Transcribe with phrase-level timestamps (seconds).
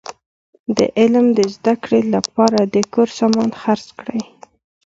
[0.77, 4.21] د علم د زده کړي له پاره د کور سامان خرڅ کړئ!